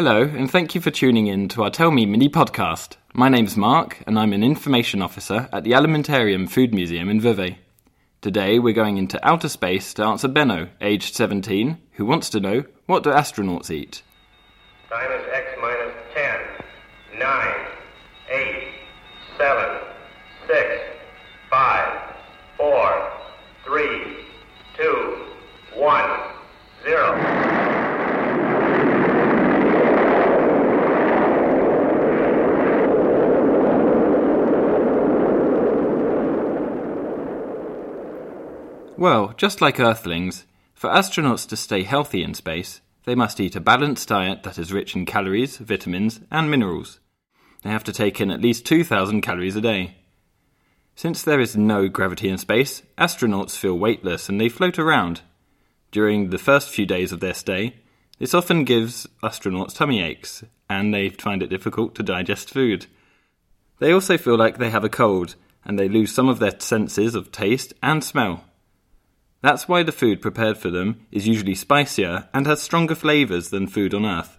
[0.00, 2.94] Hello, and thank you for tuning in to our Tell Me mini podcast.
[3.14, 7.58] My name's Mark, and I'm an information officer at the Alimentarium Food Museum in Vevey.
[8.20, 12.62] Today we're going into outer space to answer Benno, aged 17, who wants to know
[12.86, 14.02] what do astronauts eat?
[14.88, 17.66] Time is X minus 10, 9,
[18.30, 18.68] 8,
[19.36, 19.78] 7,
[20.46, 20.80] 6,
[21.50, 22.14] 5,
[22.56, 23.12] 4,
[23.64, 24.16] 3,
[24.76, 25.24] 2,
[25.74, 26.20] 1,
[26.84, 27.47] 0.
[38.98, 40.44] Well, just like Earthlings,
[40.74, 44.72] for astronauts to stay healthy in space, they must eat a balanced diet that is
[44.72, 46.98] rich in calories, vitamins, and minerals.
[47.62, 49.98] They have to take in at least 2,000 calories a day.
[50.96, 55.20] Since there is no gravity in space, astronauts feel weightless and they float around.
[55.92, 57.76] During the first few days of their stay,
[58.18, 62.86] this often gives astronauts tummy aches, and they find it difficult to digest food.
[63.78, 67.14] They also feel like they have a cold, and they lose some of their senses
[67.14, 68.42] of taste and smell.
[69.40, 73.68] That's why the food prepared for them is usually spicier and has stronger flavours than
[73.68, 74.38] food on Earth.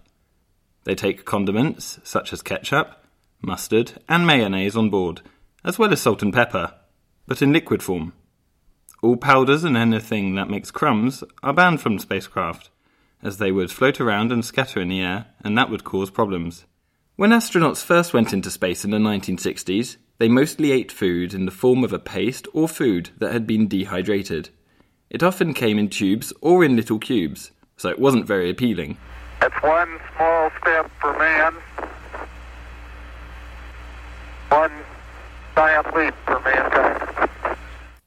[0.84, 3.04] They take condiments, such as ketchup,
[3.40, 5.22] mustard, and mayonnaise on board,
[5.64, 6.74] as well as salt and pepper,
[7.26, 8.12] but in liquid form.
[9.02, 12.70] All powders and anything that makes crumbs are banned from spacecraft,
[13.22, 16.66] as they would float around and scatter in the air, and that would cause problems.
[17.16, 21.50] When astronauts first went into space in the 1960s, they mostly ate food in the
[21.50, 24.50] form of a paste or food that had been dehydrated.
[25.10, 28.96] It often came in tubes or in little cubes, so it wasn't very appealing.
[29.42, 31.54] It's one small step for man,
[34.50, 34.70] one
[35.56, 37.28] giant leap for mankind.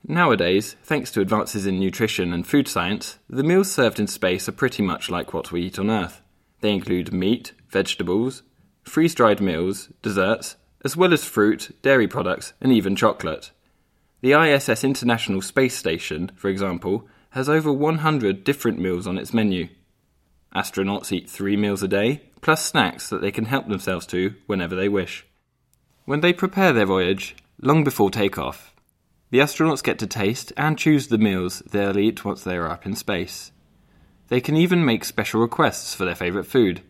[0.08, 4.54] Nowadays, thanks to advances in nutrition and food science, the meals served in space are
[4.54, 6.22] pretty much like what we eat on Earth.
[6.62, 8.44] They include meat, vegetables,
[8.84, 10.56] freeze dried meals, desserts,
[10.86, 13.52] as well as fruit, dairy products, and even chocolate.
[14.24, 19.68] The ISS International Space Station, for example, has over 100 different meals on its menu.
[20.56, 24.78] Astronauts eat three meals a day, plus snacks that they can help themselves to whenever
[24.78, 25.26] they wish.
[26.06, 28.74] When they prepare their voyage, long before takeoff,
[29.30, 32.86] the astronauts get to taste and choose the meals they'll eat once they are up
[32.86, 33.52] in space.
[34.30, 36.82] They can even make special requests for their favourite food.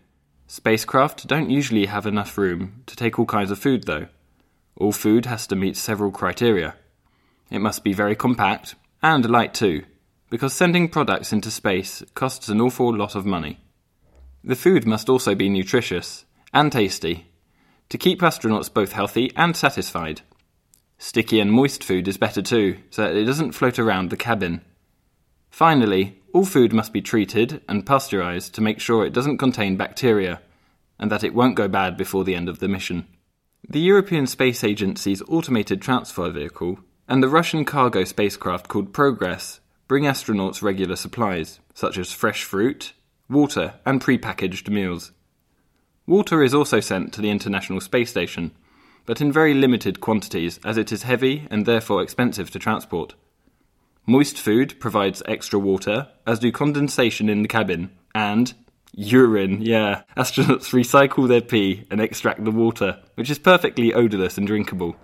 [0.45, 4.05] Spacecraft don't usually have enough room to take all kinds of food, though.
[4.75, 6.75] All food has to meet several criteria.
[7.53, 9.83] It must be very compact and light too,
[10.31, 13.59] because sending products into space costs an awful lot of money.
[14.43, 17.27] The food must also be nutritious and tasty
[17.89, 20.21] to keep astronauts both healthy and satisfied.
[20.97, 24.61] Sticky and moist food is better too, so that it doesn't float around the cabin.
[25.51, 30.41] Finally, all food must be treated and pasteurized to make sure it doesn't contain bacteria
[30.97, 33.05] and that it won't go bad before the end of the mission.
[33.69, 40.03] The European Space Agency's automated transfer vehicle and the Russian cargo spacecraft called Progress bring
[40.03, 42.93] astronauts regular supplies, such as fresh fruit,
[43.29, 45.11] water, and prepackaged meals.
[46.05, 48.51] Water is also sent to the International Space Station,
[49.05, 53.15] but in very limited quantities as it is heavy and therefore expensive to transport.
[54.05, 58.53] Moist food provides extra water, as do condensation in the cabin, and
[58.93, 60.01] urine, yeah.
[60.17, 64.95] Astronauts recycle their pee and extract the water, which is perfectly odourless and drinkable.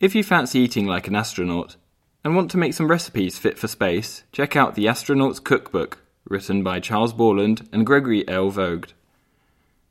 [0.00, 1.74] If you fancy eating like an astronaut
[2.22, 6.62] and want to make some recipes fit for space, check out The Astronaut's Cookbook, written
[6.62, 8.48] by Charles Bourland and Gregory L.
[8.48, 8.94] Vogt.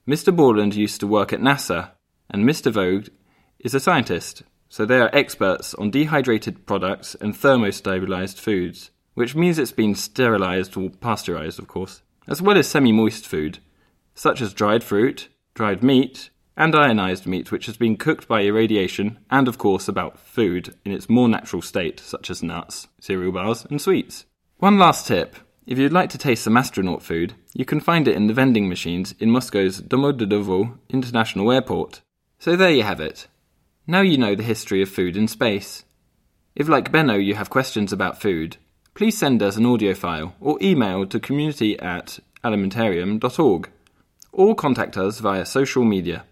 [0.07, 0.33] Mr.
[0.33, 1.91] Bourland used to work at NASA,
[2.29, 2.71] and Mr.
[2.71, 3.09] Vogt
[3.59, 9.59] is a scientist, so they are experts on dehydrated products and thermostabilized foods, which means
[9.59, 13.59] it's been sterilized or pasteurized, of course, as well as semi moist food,
[14.15, 19.19] such as dried fruit, dried meat, and ionized meat which has been cooked by irradiation,
[19.29, 23.65] and of course about food in its more natural state, such as nuts, cereal bars,
[23.69, 24.25] and sweets.
[24.57, 25.35] One last tip
[25.67, 28.69] if you'd like to taste some astronaut food, you can find it in the vending
[28.69, 32.01] machines in Moscow's Domodedovo International Airport.
[32.39, 33.27] So there you have it.
[33.85, 35.83] Now you know the history of food in space.
[36.55, 38.55] If, like Benno, you have questions about food,
[38.93, 43.69] please send us an audio file or email to community at alimentarium.org
[44.31, 46.23] or contact us via social media.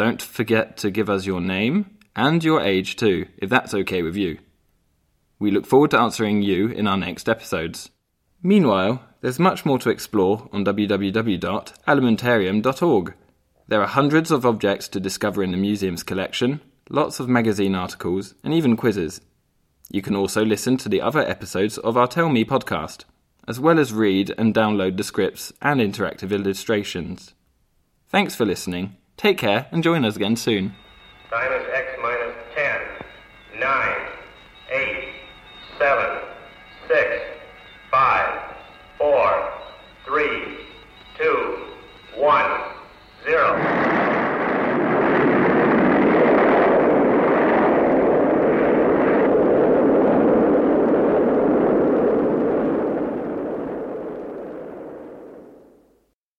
[0.00, 4.16] Don't forget to give us your name and your age too, if that's okay with
[4.16, 4.38] you.
[5.38, 7.90] We look forward to answering you in our next episodes.
[8.42, 13.14] Meanwhile, there's much more to explore on www.alimentarium.org.
[13.68, 18.34] There are hundreds of objects to discover in the museum's collection, lots of magazine articles,
[18.42, 19.20] and even quizzes.
[19.90, 23.04] You can also listen to the other episodes of our Tell Me podcast,
[23.46, 27.34] as well as read and download the scripts and interactive illustrations.
[28.08, 28.96] Thanks for listening.
[29.20, 30.74] Take care and join us again soon.
[31.28, 33.96] Time is X minus 10, 9,
[34.70, 35.08] 8,
[35.78, 36.18] 7,
[36.88, 37.19] 6.